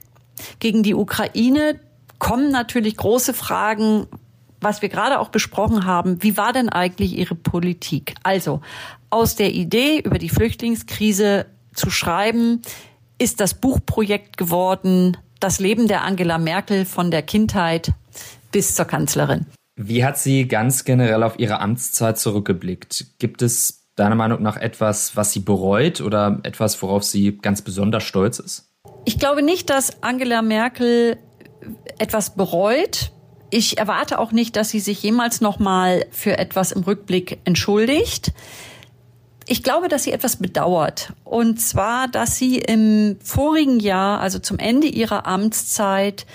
gegen 0.58 0.82
die 0.82 0.94
Ukraine 0.94 1.80
kommen 2.18 2.50
natürlich 2.50 2.96
große 2.96 3.34
Fragen, 3.34 4.06
was 4.60 4.82
wir 4.82 4.88
gerade 4.88 5.18
auch 5.18 5.28
besprochen 5.28 5.86
haben. 5.86 6.22
Wie 6.22 6.36
war 6.36 6.52
denn 6.52 6.68
eigentlich 6.68 7.18
Ihre 7.18 7.34
Politik? 7.34 8.14
Also 8.22 8.60
aus 9.10 9.34
der 9.34 9.52
Idee, 9.52 9.98
über 9.98 10.18
die 10.18 10.28
Flüchtlingskrise 10.28 11.46
zu 11.74 11.90
schreiben, 11.90 12.62
ist 13.18 13.40
das 13.40 13.54
Buchprojekt 13.54 14.36
geworden, 14.36 15.16
das 15.42 15.58
Leben 15.58 15.88
der 15.88 16.02
Angela 16.02 16.38
Merkel 16.38 16.84
von 16.84 17.10
der 17.10 17.22
Kindheit 17.22 17.92
bis 18.52 18.74
zur 18.74 18.84
Kanzlerin. 18.84 19.46
Wie 19.76 20.04
hat 20.04 20.18
sie 20.18 20.46
ganz 20.46 20.84
generell 20.84 21.22
auf 21.22 21.38
ihre 21.38 21.60
Amtszeit 21.60 22.18
zurückgeblickt? 22.18 23.18
Gibt 23.18 23.42
es 23.42 23.86
deiner 23.96 24.14
Meinung 24.14 24.42
nach 24.42 24.56
etwas, 24.56 25.16
was 25.16 25.32
sie 25.32 25.40
bereut 25.40 26.00
oder 26.00 26.40
etwas, 26.42 26.80
worauf 26.82 27.02
sie 27.02 27.38
ganz 27.38 27.62
besonders 27.62 28.04
stolz 28.04 28.38
ist? 28.38 28.68
Ich 29.04 29.18
glaube 29.18 29.42
nicht, 29.42 29.70
dass 29.70 30.02
Angela 30.02 30.42
Merkel 30.42 31.18
etwas 31.98 32.34
bereut. 32.34 33.10
Ich 33.50 33.78
erwarte 33.78 34.18
auch 34.18 34.32
nicht, 34.32 34.56
dass 34.56 34.70
sie 34.70 34.80
sich 34.80 35.02
jemals 35.02 35.40
noch 35.40 35.58
mal 35.58 36.06
für 36.10 36.38
etwas 36.38 36.72
im 36.72 36.82
Rückblick 36.82 37.38
entschuldigt. 37.44 38.32
Ich 39.46 39.62
glaube, 39.62 39.88
dass 39.88 40.04
sie 40.04 40.12
etwas 40.12 40.36
bedauert. 40.36 41.12
Und 41.24 41.60
zwar, 41.60 42.08
dass 42.08 42.36
sie 42.36 42.58
im 42.58 43.16
vorigen 43.22 43.80
Jahr, 43.80 44.20
also 44.20 44.38
zum 44.38 44.58
Ende 44.58 44.86
ihrer 44.86 45.26
Amtszeit, 45.26 46.26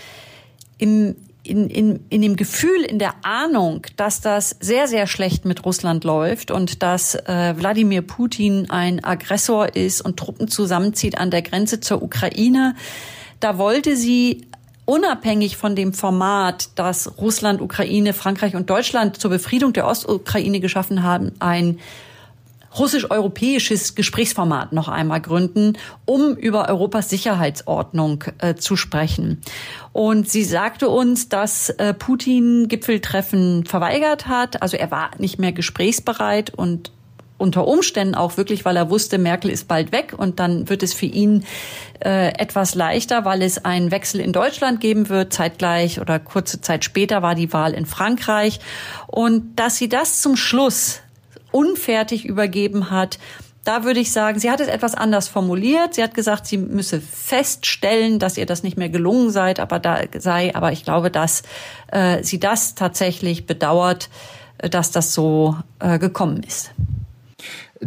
im, 0.78 1.16
in, 1.44 1.70
in, 1.70 2.00
in 2.10 2.22
dem 2.22 2.36
Gefühl, 2.36 2.82
in 2.82 3.00
der 3.00 3.14
Ahnung, 3.24 3.86
dass 3.96 4.22
das 4.22 4.56
sehr, 4.60 4.88
sehr 4.88 5.08
schlecht 5.08 5.46
mit 5.46 5.66
Russland 5.66 6.04
läuft 6.04 6.52
und 6.52 6.84
dass 6.84 7.16
äh, 7.16 7.54
Wladimir 7.58 8.02
Putin 8.02 8.70
ein 8.70 9.04
Aggressor 9.04 9.76
ist 9.76 10.02
und 10.02 10.18
Truppen 10.18 10.48
zusammenzieht 10.48 11.18
an 11.18 11.32
der 11.32 11.42
Grenze 11.42 11.80
zur 11.80 12.02
Ukraine, 12.02 12.76
da 13.40 13.58
wollte 13.58 13.96
sie 13.96 14.48
unabhängig 14.86 15.58
von 15.58 15.76
dem 15.76 15.94
Format, 15.94 16.70
das 16.76 17.18
Russland, 17.18 17.62
Ukraine, 17.62 18.14
Frankreich 18.14 18.56
und 18.56 18.70
Deutschland 18.70 19.20
zur 19.20 19.32
Befriedung 19.32 19.74
der 19.74 19.86
Ostukraine 19.86 20.60
geschaffen 20.60 21.04
haben, 21.04 21.34
ein 21.40 21.80
russisch-europäisches 22.78 23.96
Gesprächsformat 23.96 24.74
noch 24.74 24.88
einmal 24.88 25.22
gründen, 25.22 25.74
um 26.06 26.36
über 26.36 26.70
Europas 26.70 27.10
Sicherheitsordnung 27.10 28.24
äh, 28.40 28.56
zu 28.56 28.76
sprechen. 28.76 29.42
Und 29.94 30.30
sie 30.30 30.44
sagte 30.44 30.90
uns, 30.90 31.30
dass 31.30 31.70
äh, 31.70 31.94
Putin 31.94 32.68
Gipfeltreffen 32.68 33.66
verweigert 33.66 34.28
hat. 34.28 34.62
Also 34.62 34.78
er 34.78 34.92
war 34.92 35.12
nicht 35.18 35.40
mehr 35.40 35.52
gesprächsbereit 35.52 36.54
und 36.54 36.92
unter 37.38 37.68
Umständen 37.68 38.16
auch 38.16 38.38
wirklich, 38.38 38.66
weil 38.66 38.76
er 38.76 38.90
wusste, 38.90 39.18
Merkel 39.18 39.52
ist 39.52 39.68
bald 39.68 39.92
weg 39.92 40.14
und 40.18 40.40
dann 40.40 40.70
wird 40.70 40.84
es 40.84 40.94
für 40.94 41.06
ihn 41.06 41.44
äh, 42.04 42.30
etwas 42.30 42.76
leichter, 42.76 43.26
weil 43.26 43.42
es 43.42 43.64
einen 43.64 43.92
Wechsel 43.92 44.22
in 44.22 44.34
Deutschland 44.34 44.82
geben 44.82 45.10
wird. 45.10 45.34
Zeitgleich 45.34 46.02
oder 46.02 46.20
kurze 46.20 46.62
Zeit 46.62 46.84
später 46.84 47.22
war 47.22 47.36
die 47.36 47.54
Wahl 47.54 47.74
in 47.74 47.86
Frankreich. 47.86 48.60
Und 49.08 49.56
dass 49.56 49.78
sie 49.78 49.90
das 49.90 50.22
zum 50.22 50.36
Schluss 50.36 51.02
unfertig 51.52 52.26
übergeben 52.26 52.92
hat, 52.92 53.20
da 53.68 53.84
würde 53.84 54.00
ich 54.00 54.14
sagen, 54.14 54.40
sie 54.40 54.50
hat 54.50 54.62
es 54.62 54.70
etwas 54.70 54.96
anders 54.96 55.28
formuliert. 55.28 55.96
Sie 55.96 56.02
hat 56.02 56.14
gesagt, 56.14 56.48
sie 56.48 56.58
müsse 56.58 57.02
feststellen, 57.02 58.18
dass 58.18 58.38
ihr 58.38 58.46
das 58.46 58.64
nicht 58.64 58.78
mehr 58.78 58.88
gelungen 58.88 59.30
sei, 59.30 59.54
aber 59.60 59.80
da 59.80 60.04
sei. 60.18 60.56
Aber 60.56 60.72
ich 60.72 60.86
glaube, 60.86 61.12
dass 61.12 61.44
äh, 61.92 62.24
sie 62.24 62.40
das 62.40 62.76
tatsächlich 62.76 63.46
bedauert, 63.46 64.10
äh, 64.60 64.70
dass 64.70 64.92
das 64.92 65.14
so 65.14 65.58
äh, 65.80 66.00
gekommen 66.00 66.44
ist. 66.44 66.72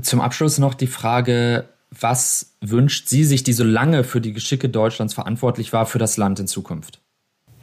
Zum 0.03 0.21
Abschluss 0.21 0.59
noch 0.59 0.75
die 0.75 0.87
Frage, 0.87 1.67
was 1.99 2.53
wünscht 2.61 3.09
sie 3.09 3.25
sich, 3.25 3.43
die 3.43 3.55
so 3.55 3.65
lange 3.65 4.05
für 4.05 4.21
die 4.21 4.35
Geschicke 4.35 4.69
Deutschlands 4.69 5.15
verantwortlich 5.15 5.73
war, 5.73 5.87
für 5.87 5.99
das 5.99 6.19
Land 6.19 6.41
in 6.41 6.47
Zukunft? 6.47 7.01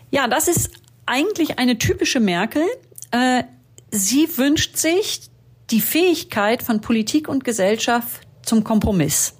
Ja, 0.09 0.27
das 0.27 0.47
ist 0.47 0.71
eigentlich 1.05 1.59
eine 1.59 1.77
typische 1.77 2.19
Merkel. 2.19 2.63
Äh, 3.11 3.43
sie 3.91 4.27
wünscht 4.37 4.77
sich 4.77 5.29
die 5.69 5.81
Fähigkeit 5.81 6.63
von 6.63 6.81
Politik 6.81 7.27
und 7.27 7.43
Gesellschaft 7.43 8.21
zum 8.43 8.63
Kompromiss. 8.63 9.33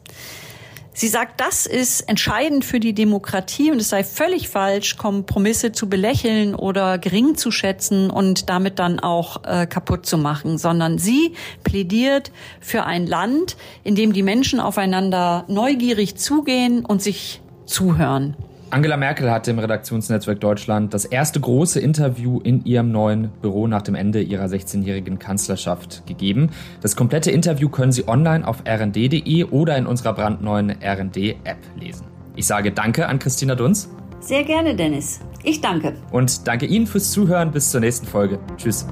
Sie 1.00 1.07
sagt, 1.07 1.39
das 1.39 1.67
ist 1.67 2.10
entscheidend 2.10 2.65
für 2.65 2.79
die 2.79 2.93
Demokratie 2.93 3.69
und 3.69 3.79
es 3.79 3.89
sei 3.89 4.03
völlig 4.03 4.50
falsch, 4.50 4.98
Kompromisse 4.98 5.72
zu 5.72 5.88
belächeln 5.88 6.55
oder 6.55 6.98
gering 6.98 7.36
zu 7.36 7.51
schätzen 7.51 8.10
und 8.10 8.50
damit 8.50 8.79
dann 8.79 9.00
auch 9.00 9.43
äh, 9.43 9.67
kaputt 9.67 10.07
zu 10.07 10.17
machen, 10.17 10.57
sondern 10.57 10.98
sie 10.98 11.36
plädiert 11.63 12.31
für 12.60 12.86
ein 12.86 13.05
Land, 13.05 13.57
in 13.84 13.93
dem 13.93 14.12
die 14.12 14.24
Menschen 14.24 14.60
aufeinander 14.60 15.46
neugierig 15.48 16.15
zugehen 16.15 16.84
und 16.84 17.03
sich 17.03 17.41
zuhören. 17.67 18.36
Angela 18.69 18.97
Merkel 18.97 19.31
hat 19.31 19.47
dem 19.47 19.59
Redaktionsnetzwerk 19.59 20.41
Deutschland 20.41 20.93
das 20.93 21.05
erste 21.05 21.39
große 21.39 21.79
Interview 21.79 22.41
in 22.41 22.65
ihrem 22.65 22.91
neuen 22.91 23.29
Büro 23.41 23.65
nach 23.67 23.81
dem 23.81 23.95
Ende 23.95 24.21
ihrer 24.21 24.45
16-jährigen 24.45 25.19
Kanzlerschaft 25.19 26.05
gegeben. 26.05 26.50
Das 26.81 26.97
komplette 26.97 27.31
Interview 27.31 27.69
können 27.69 27.93
Sie 27.93 28.07
online 28.07 28.45
auf 28.45 28.63
rnd.de 28.67 29.45
oder 29.45 29.77
in 29.77 29.88
unserer 29.88 30.13
brandneuen 30.13 30.75
RND-App 30.83 31.57
lesen. 31.79 32.07
Ich 32.36 32.45
sage 32.45 32.74
Danke 32.74 33.07
an 33.07 33.19
Christina 33.19 33.55
Dunz. 33.55 33.89
Sehr 34.19 34.43
gerne, 34.43 34.75
Dennis. 34.75 35.21
Ich 35.43 35.62
danke. 35.62 35.93
Und 36.12 36.45
danke 36.45 36.65
Ihnen 36.65 36.88
fürs 36.88 37.12
Zuhören. 37.12 37.51
Bis 37.51 37.71
zur 37.71 37.79
nächsten 37.79 38.05
Folge. 38.05 38.38
Tschüss. 38.57 38.86